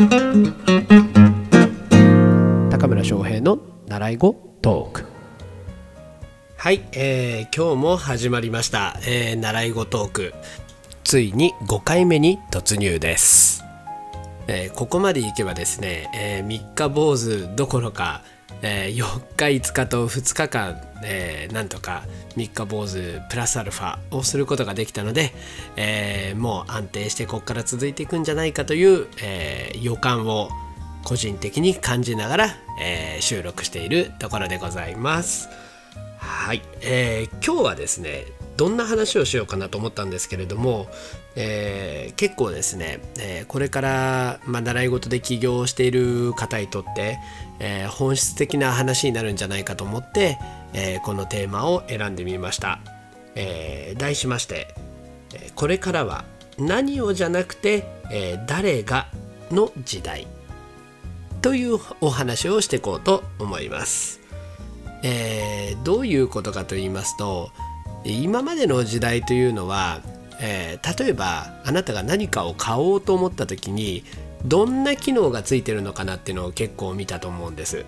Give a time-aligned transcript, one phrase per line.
[0.00, 0.06] 高
[2.88, 5.04] 村翔平の習い語トーク。
[6.56, 10.32] はい、えー今日も始まりました、えー習い語トーク。
[11.04, 13.62] ついに5回目に突入です、
[14.48, 18.22] えーここまでいけばですね、え三日坊主どころか、
[18.62, 22.04] えー4日5日と2日間、えーなんとか
[22.36, 25.32] 3日坊主プラスアルファをすることができたので、
[25.76, 30.48] えーもう安定してここから続いていくんじゃないかという、えー予感を
[31.04, 32.48] 個人的に感じながら、
[32.80, 35.48] えー収録しているところでございます。
[36.18, 40.86] はい、えー今日はですねどんな話をしようかなと思ったんですけれども、
[41.36, 47.18] えー結構ですね、えーこれから、まあ、習い事で起業している方にとって、
[47.60, 50.38] えー本質的な話になるんじゃないかと思って、
[50.72, 52.80] えーこのテーマを選んでみました、
[53.34, 54.74] えー題しまして
[55.54, 56.24] これからは
[56.58, 59.06] 何をじゃなくて、えー誰が
[59.50, 60.26] の時代
[61.42, 64.20] というお話をしていこうと思います。
[65.02, 67.50] えーどういうことかと言いますと
[68.04, 70.00] 今までの時代というのは、
[70.40, 74.04] えー例えばあなたが何かを買おうと思った時に
[74.44, 77.84] どんな機能がついてるのかなっていうのを結構見たと思うんです。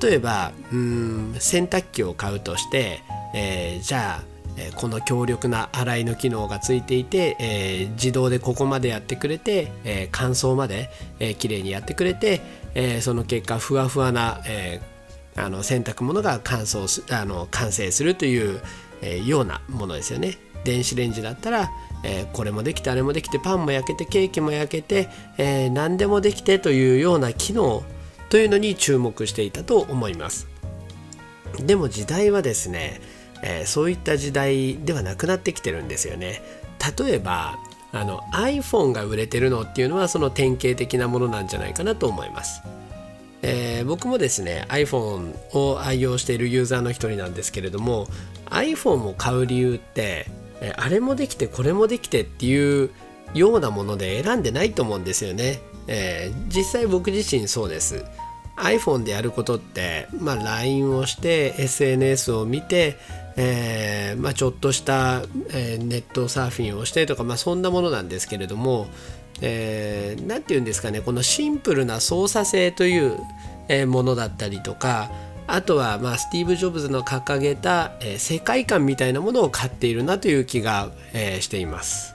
[0.00, 3.00] 例えばうん洗濯機を買うとして、
[3.34, 4.24] えーじゃあ
[4.58, 12.40] えこの強力な洗いの機能がついていて、えー自動でここまでやってくれて、えー乾燥まで、えー、綺麗にやってくれて、
[12.74, 14.92] えーその結果ふわふわな、えー
[15.34, 18.60] あの洗濯物が乾燥すあの完成するという、
[19.02, 20.38] えようなものですよね。
[20.64, 21.70] 電子レンジだったら、
[22.04, 25.08] えーこれもできてあれもできてパンも焼けてケーキも焼けて、
[25.38, 27.82] えー何でもできてというような機能
[28.30, 30.48] というのに注目していたと思います。
[31.58, 33.00] でも時代はですね、
[33.42, 36.42] えそういった時代ではなくなってきてるんですよね。
[36.98, 37.58] 例えば
[37.92, 42.62] あの iPhone が売れてるのっていうのはその典型的なものなんじゃないかなと思います。
[43.42, 48.06] えー僕もですね iPhone を愛用しているユーザーの一人なんですけれども
[48.52, 50.26] iPhone を買う理由って、
[50.76, 52.90] あれもできてこれもできてっていう
[53.34, 58.04] ようなもので選んでないと思うんですよね、えー実際僕自身そうです。
[58.56, 62.98] iPhone でやることって、まあ、LINE をして SNS を見て、
[63.36, 68.88] えーまあ、ちょっとした、えーネットサーフィンをしてとか、まあ、そんなものなんですけれども
[69.40, 71.00] えーて言うんですかね。
[71.00, 73.18] このシンプルな操作性という、
[73.68, 75.10] えものだったりとか
[75.46, 82.14] あとは、まあ、スティーブ・ジョブズの掲げた、え世界観みたいなものを買っているなという気が、えしています。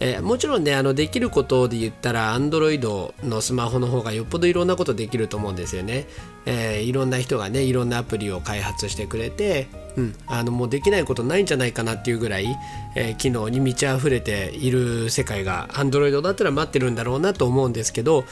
[0.00, 6.06] えーもちろんねあのできることで言ったら Android のスマホの方がよっぽどいろんなことできると思うんですよね、
[6.46, 12.56] えーいろんな人がねいろんなアプリを開発してくれて、うん、あのもうできないことないんじゃないかなっていうぐらい、
[12.96, 18.24] えー機能に満ち溢れている世界が Android だったら待ってるんだろうなと思うんですけど、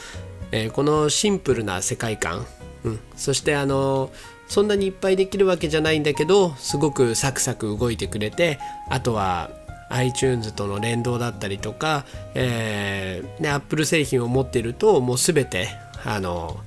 [0.51, 2.47] えこのシンプルな世界観、
[2.83, 4.09] うん、そしてあの
[4.47, 8.59] そんなにいっぱいできるわけじゃないんだけどすごくサクサク動いてくれて
[8.89, 9.51] あとは
[9.89, 15.69] iTunes との連動だったりとか、えーね、Apple 製品を持っているともう全て
[16.05, 16.57] あの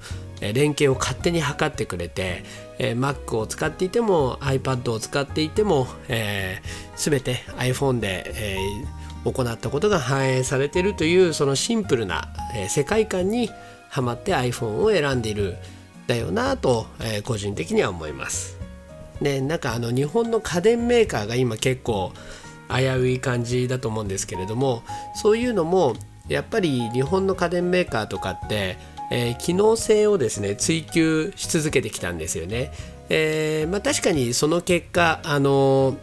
[0.40, 2.42] 連携を勝手に測ってくれて、
[2.78, 12.32] えー Mac を使っていても iPad を使っていても、えー全て iPhone で、えー行ったことが反映されているというそのシンプルな、
[12.68, 13.50] 世界観に
[13.88, 15.56] はまって iPhone を選んでいる。
[16.06, 18.58] だよなと、えー個人的には思います。
[19.20, 22.12] ね、なんかあの日本の家電メーカーが今結構
[22.68, 24.82] 危うい感じだと思うんですけれども
[25.14, 25.94] そういうのも
[26.28, 28.78] やっぱり日本の家電メーカーとかって、
[29.10, 32.72] えー機能性をですね追求し続けてきたんですよね。
[33.08, 35.96] えーまあ、確かにその結果あの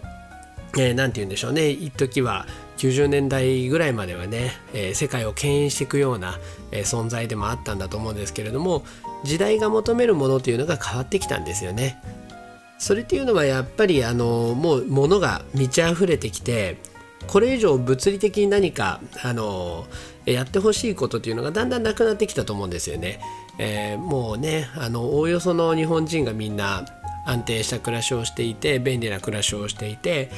[0.77, 2.45] えーなんて言うんでしょうね一時は
[2.79, 6.39] 90年代ぐらいまではね、えー世界を牽引していくような、
[6.71, 8.85] えー存在でもあったんだと思うんですけれども
[9.25, 12.01] 時代が求めるものというのが変わってきたんですよね。
[12.77, 16.77] それっていうのはやっぱりあのもう物が満ち溢れてきて
[17.27, 19.85] これ以上物理的に何かあの
[20.25, 23.19] やってほしいことっていうのがだんだんなくなってきたと思うんですよね。
[23.57, 26.85] えーもうねあのおおよその日本人がみんな
[27.25, 30.31] 安定した暮らしをしていて便利な暮らしをしていて、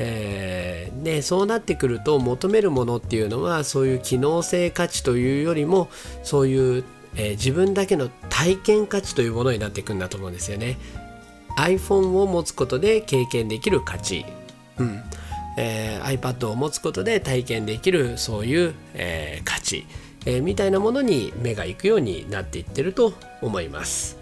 [0.00, 5.88] えーね、そうなってくると求めるものっていうのはそういう機能性価値というよりも
[6.22, 6.84] そういう、
[7.16, 10.78] えー自分だけの体験価値というものになっていくんだと思うんですよね。
[11.56, 14.24] iPhone を持つことで経験できる価値、
[14.78, 15.02] うん。
[15.56, 19.84] えー iPad を持つことで体験できるそういう、えー価値、
[20.26, 24.17] えーみたいなものに目が行くようになっていってると思います。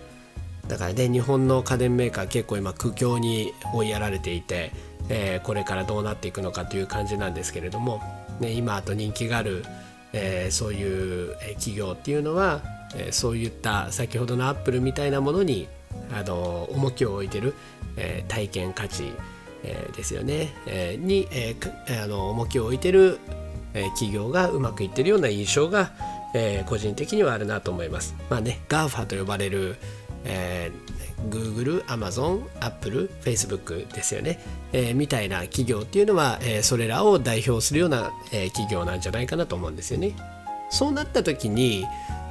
[0.69, 4.73] だからね日本の家電メーカー結構今苦境に追いやられていて、
[5.09, 8.01] えーこれからどうなっていくのかという感じなんですけれども、
[8.41, 9.65] ね、今あと人気がある
[10.17, 12.63] えー、そういう企業っていうのは、
[12.95, 15.69] えー、そういった先ほどのアップルみたいなものに
[16.13, 17.55] あの重きを置いてる、
[17.97, 19.13] えー、体験価値、
[19.63, 23.19] えー、ですよね、えー、に、えー、あの重きを置いてる、
[23.75, 25.93] えー、企業がうまくいってるような印象が、
[26.35, 28.15] えー、個人的にはあるなと思います。
[28.31, 29.77] まあね GAFA と呼ばれる、
[30.27, 34.41] えー、Google、Amazon、Apple、Facebook ですよね、
[34.73, 40.13] えー、みたいな企業っていうのは、えー、それらを代表するような、えー、企業なんじゃないかなと思うんですよね。
[40.71, 41.87] そうなった時に、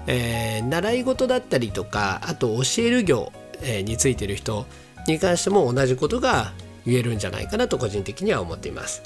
[0.08, 3.32] えー、習い事だったりとかあと教える業、
[3.62, 4.66] えー、についてる人
[5.08, 6.52] に関しても同じことが
[6.86, 9.04] 言えるんじゃないかなと個人的には思っています。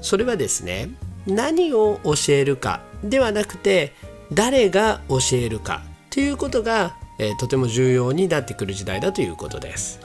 [0.00, 0.90] それはですね
[1.26, 3.92] 何を教えるかではなくて
[4.32, 10.00] 誰が教えるかということが、えー、とても重要になってくる時代だということです。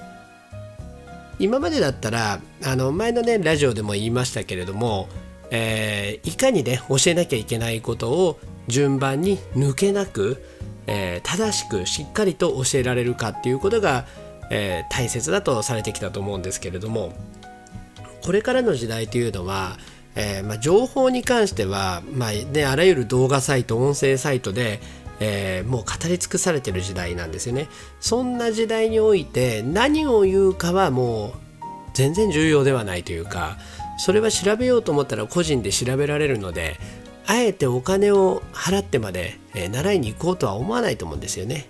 [1.39, 5.09] 今までだったらあの前のねラジオでも言いましたけれども、
[5.49, 10.43] えー、いかにね教えなきゃいけないことを順番に抜けなく、
[10.87, 14.05] えー、正しくしっかりと教えられるかっていうことが、
[14.51, 17.13] え、大切だとされてきたと思うんですけれども
[18.23, 19.77] これからの時代というのは、
[20.15, 24.79] えーまあ、情報に関しては、まあね、あらゆる動画サイト音声サイトで、
[25.25, 27.69] えー、もう語り尽くされてる時代なんですよね。
[28.01, 31.33] そんな時代において何を言うかはもう
[31.93, 33.57] 全然重要ではないというか
[33.97, 36.77] それは調べようと思ったら個人で調べられるので
[37.25, 41.67] あえてお金を払ってまで、えー、習いに行こうとは思わないと思うんですよね。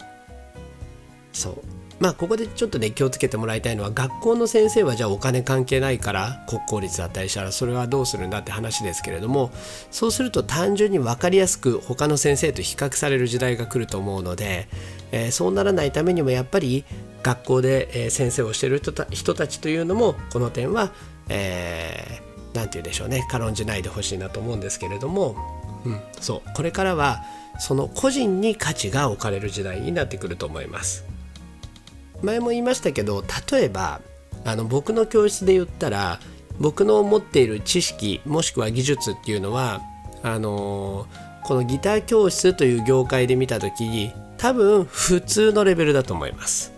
[1.31, 1.57] そう
[2.03, 9.51] まあここでちょっとね気をつけてもらいたいのは学校の先生はじゃあお金関係ないから国公立だったりしたらそれはどうするんだって話ですけれども
[9.89, 14.67] そうすると単純に分かりやすく他の先生と比較される時代が来ると思うので、
[15.13, 16.83] えー、そうならないためにもやっぱり
[17.23, 20.91] 学校で、先生をしてる人た人たちというのもこの点は、
[21.29, 25.35] えー何て言うでしょうね軽んじないでほしいなと思うんですけれども、
[25.85, 26.53] うん、そう。
[26.53, 27.23] これからは
[27.59, 31.05] その個人に価値が置かれる時代になってくると思います。
[32.23, 34.01] 前も言いましたけど例えば
[34.45, 36.19] あの僕の教室で言ったら
[36.59, 39.81] 僕の持っている知識もしくは技術っていうのは
[40.21, 46.73] あのー、このギター教室という業界で見た時多分普通のレベルだと思います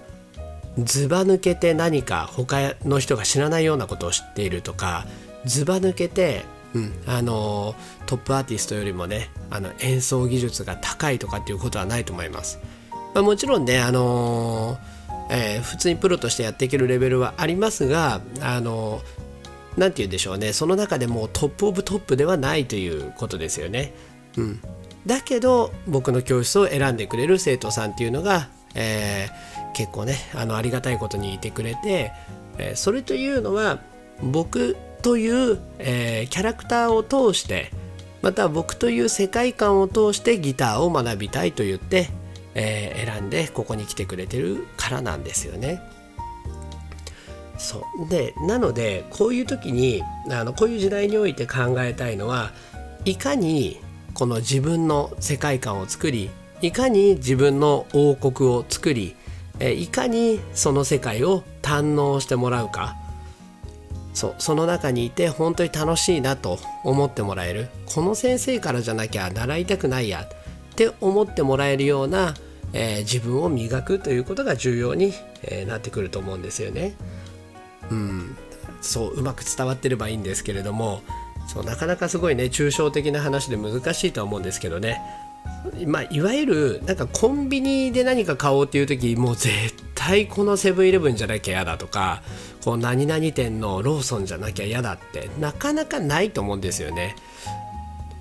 [0.77, 5.05] ずば抜けて何か他の人が知らないようなことを知っているとか
[5.45, 6.43] ずば抜けて、
[6.73, 7.75] うん、あの
[8.07, 12.59] トップアーティストよりもねあの演奏技術が高いとかっていうことはないと思います。
[13.15, 14.77] まあ、もちろんね、あの
[15.29, 19.01] えー、普通にプロとしてやっていけるレベルはありますが、あの
[19.77, 23.93] 何て言うんでしょうねその中でもトップオブトップではないということですよね。
[24.37, 24.61] うん、
[25.05, 32.11] だけど僕の教室を選んでくれる生徒さんっていうのが、えー、結構ねあのありがたいことにいてくれて、
[32.57, 33.79] えー、それというのは
[34.21, 37.71] 僕という、えー、キャラクターを通して
[38.21, 42.09] また僕という世界観を通してギターを学びたいと言って、
[42.55, 45.81] えー、選んでここに来てくれてるからなんですよね。
[47.57, 48.09] そう。
[48.09, 52.51] でなのでこういう時にあのこういう時代において考えたいのは
[53.05, 53.79] いかに
[54.13, 56.29] この自分の世界観を作り
[56.61, 59.15] いかに自分の王国を作り
[59.59, 62.95] えいかにその世界を堪能してもらうか。
[64.13, 64.35] そう。
[64.37, 67.67] その中にいて本当に楽しいなと思ってもらえる。
[67.85, 70.27] この先生からじゃなきゃ習いたくないや。
[70.75, 72.33] って思ってもらえるような、
[72.73, 76.95] えー、自分を磨くということが重要に、えー、なってくると思うんですよね。
[77.89, 78.37] うん
[78.81, 81.01] そううまく伝わってればいいんですけれども
[81.47, 85.01] そうなかなかすごいね抽象的な話で難しいとは思うんですけどね
[85.87, 92.21] まあ、いわゆるなんかコンビニで何か買おうっていう時もう絶対このセブンイレブンじゃなきゃ嫌だとか
[92.63, 97.15] こう何々店のローソンじゃなきゃ嫌だってなかなかないと思うんですよね。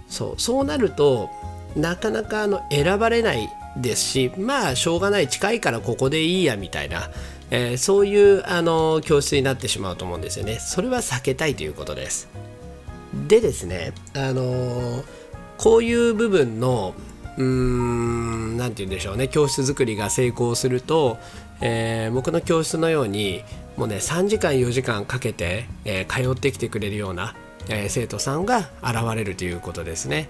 [0.09, 1.29] そうそうなると
[1.77, 7.11] なかなかあの選ばれないですしまあしょうがない近いからここでいいやみたいな、
[7.51, 10.59] えー、そういうあの教室になってしまうと思うんですよね。
[10.61, 12.29] それは避けたいということです。
[13.29, 15.05] でですねあのー、
[15.59, 16.95] こういう部分の
[17.37, 21.19] うーん何て言うんでしょうね教室作りが成功すると、
[21.61, 23.43] えー、僕の教室のように
[23.77, 27.35] もうね3時間4時間かけて、えー、通ってきてくれるような、
[27.69, 30.29] えー、生徒さんが現れるということですね。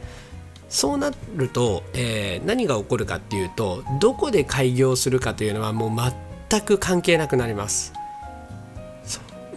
[0.68, 6.12] そうなると、えー、何が起こるかっていうとどこで開業するかというのはもう
[6.50, 7.92] 全く関係なくなります。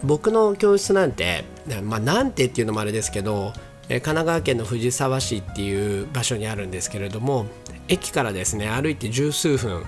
[0.04, 1.44] 僕の教室なんて、
[1.82, 3.52] まあ、なんてっていうのもあれですけど
[3.88, 7.46] 神奈川県の藤沢市っていう場所にあるんですけれども
[7.88, 9.84] 駅からですね歩いて十数分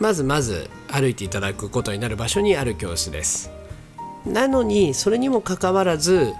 [0.00, 3.50] まずまず歩いていただくことになる場所にある教室です
[4.26, 6.32] なのにそれにもかかわらず、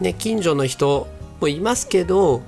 [0.00, 1.08] ね、近所の人
[1.40, 2.42] もいますけど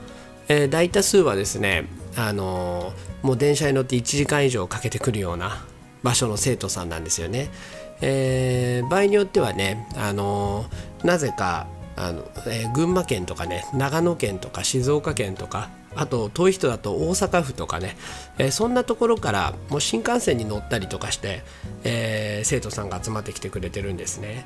[0.49, 1.87] えー、大多数はですね
[2.17, 5.65] あのもう電車に乗って1時間以上かけてくるような
[6.03, 7.49] 場所の生徒さんなんですよね。
[8.03, 10.67] えー、場合によってはね、あの
[11.03, 17.97] なぜかあの、え、群馬県とかね長野県とか静岡県とかあと遠い人だと大阪府とかね、
[18.39, 21.43] え、そんなところからもう新幹線に乗ったりとかして、
[21.85, 24.45] え、生徒さんが集まってきてくれてるんですね。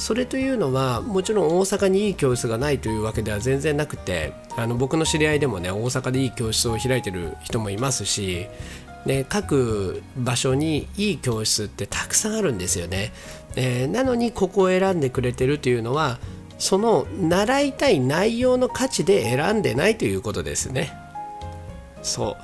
[0.00, 8.46] それというのはもちろん大阪にいい教室がないというわけでは全然なくてあの僕の知り合いでもね大阪でいい教室を開いてる人もいますし
[9.04, 13.12] で各場所にいい教室ってたくさんあるんですよね、
[13.56, 16.18] えー、なのにここを選んでくれてるというのは
[16.58, 20.92] その習いたい内容の価値で選んでないということですね。
[22.02, 22.36] そ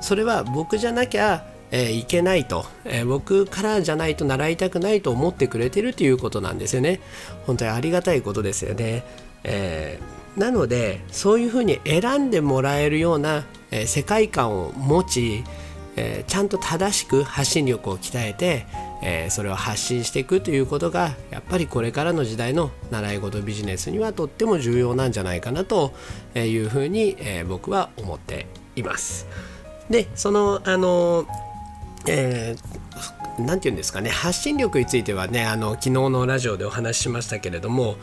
[0.00, 0.02] う。
[0.02, 1.44] それは僕じゃなきゃ、
[1.76, 7.00] えー、いけないと、えー、僕からじゃないと習いたくないと思ってくれてるということなんですよね。
[7.46, 9.02] 本当にありがたいことですよね、
[9.42, 15.44] えー、なのでそういうふうに選んでもらえるような、え世界観を持ち
[15.96, 18.66] え、ちゃんと正しく発信力を鍛えて、
[19.02, 25.92] え、それを発信していくということがやっぱりこれからの時代の習い事ビジネスにはとっても重要なんじゃないかなと
[26.34, 29.26] いうふうに、え、僕は思っています。
[29.90, 31.26] でそのあの
[32.06, 37.96] えー、て言うんですかね発信力についてはねあの昨日のラジオでお話ししましたけれども、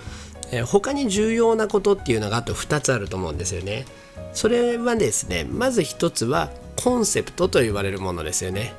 [0.51, 3.85] えー、他に重要なことっていうのがあと2つあると思うんですよね。
[4.33, 8.73] それはですねまず1つはコンセプトと言われるものですよね。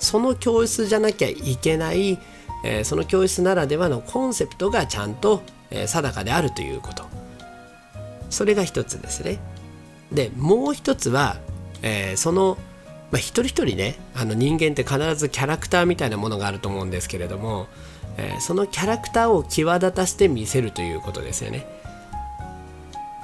[0.00, 2.18] その教室じゃなきゃいけない、
[2.64, 7.04] えー、その教室ならではのコンセプトがちゃんと、え、定かであるということ。
[8.30, 9.38] それが一つですね。
[10.10, 11.36] でもう一つは、
[11.82, 12.56] え、その、
[13.10, 17.66] まあ、一人一人ねあの人間って必ずキャラクターみたいなものがあると思うんですけれども、
[18.16, 21.66] えそのキャラクターを際立たせて見せるということですよね。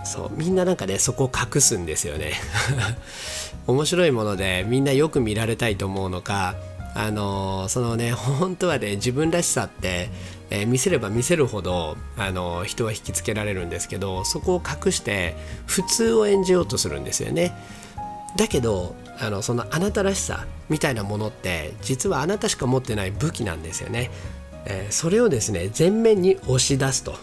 [0.06, 2.32] そうみんななんかねそこを隠すんですよね。
[3.66, 6.54] 面白いものでみんなよく見られたいと思うのか
[6.94, 10.08] あのそのね本当はね自分らしさって、
[10.50, 17.52] えー、見せれば見せるほど、あの人は引きつけられるんですけどそこを隠して普通を演じようとするんですよね。
[18.36, 24.10] だけどあのそのあなたらしさみたいなものって実はあなたしか持ってない武器なんですよね、
[24.66, 27.14] えー、それをですね前面に押し出すと。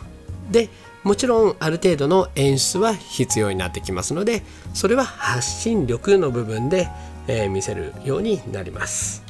[0.52, 0.70] で
[1.04, 6.88] もちろんある程度の演出は必要になってきますのでそれは発信力の部分で、
[7.28, 9.24] えー、見せるようになります。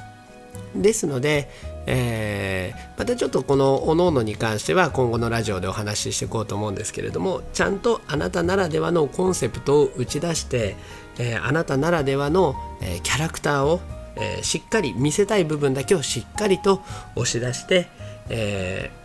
[0.75, 1.49] ですので、
[1.85, 10.75] えー、またちょっとこのおのおのに関しては今後のラジオでお話ししていこうと思うんですけれどもちゃんとあなたならではのコンセプトを打ち出して、
[11.19, 13.81] えー、あなたならではの、えキャラクターを、
[14.15, 16.81] えしっかり見せたい部分だけをしっかりと
[17.15, 17.87] 押し出して、
[18.29, 19.03] えー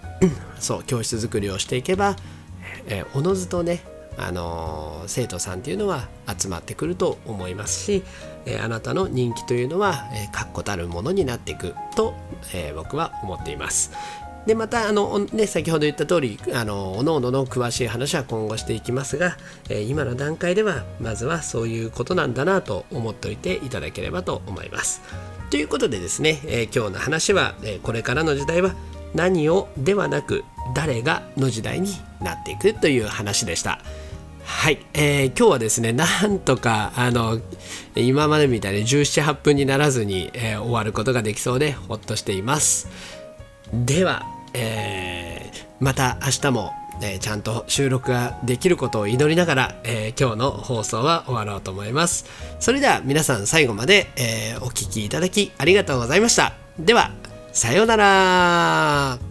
[0.59, 2.17] そう教室作りをしていけば
[2.89, 3.81] えー、おのずとね、
[4.19, 8.03] あの、生徒さんっていうのは集まってくると思いますし、
[8.47, 12.15] え、あなたの人気というのは、え、確固たるものになっていくと、
[12.53, 13.93] え僕は思っています。
[14.47, 19.37] でまたあの、ね、先ほど言った通りあのおのおのの詳しい話は今後していきますが、
[19.69, 25.03] え今の段階ではまずはそういうことなんだなと思っておいていただければと思います。
[25.51, 28.75] ということでですね、え今日の話は、えこれからの時代は
[29.15, 30.45] 何をではなく
[30.75, 33.81] 誰がの時代になっていくという話でした。
[34.51, 37.39] はい、えー、今日はですね、なんとか、あの、
[37.95, 42.89] 今までみたいに17、8分にならずに、えー、終わることができそうで、ほっとしています。
[43.73, 52.25] では、えー、また明日も、えー、ちゃんと収録ができることを祈りながら、え、今日の放送は終わろうと思います。
[52.59, 56.55] それでは皆さん最後まで、え、お聴きいただきありがとうございました。
[56.79, 57.13] では、
[57.53, 59.28] さようなら